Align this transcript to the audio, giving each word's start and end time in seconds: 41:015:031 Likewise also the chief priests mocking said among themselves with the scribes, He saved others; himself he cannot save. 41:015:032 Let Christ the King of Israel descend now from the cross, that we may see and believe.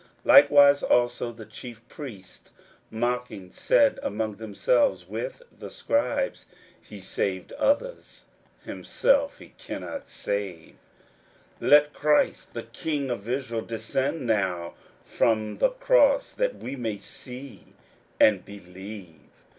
41:015:031 0.01 0.09
Likewise 0.25 0.81
also 0.83 1.31
the 1.31 1.45
chief 1.45 1.87
priests 1.87 2.49
mocking 2.89 3.51
said 3.51 3.99
among 4.01 4.37
themselves 4.37 5.07
with 5.07 5.43
the 5.55 5.69
scribes, 5.69 6.47
He 6.81 6.99
saved 6.99 7.51
others; 7.51 8.25
himself 8.65 9.37
he 9.37 9.49
cannot 9.59 10.09
save. 10.09 10.75
41:015:032 11.61 11.69
Let 11.69 11.93
Christ 11.93 12.53
the 12.55 12.63
King 12.63 13.11
of 13.11 13.27
Israel 13.27 13.61
descend 13.61 14.25
now 14.25 14.73
from 15.05 15.59
the 15.59 15.69
cross, 15.69 16.33
that 16.33 16.55
we 16.55 16.75
may 16.75 16.97
see 16.97 17.75
and 18.19 18.43
believe. 18.43 19.19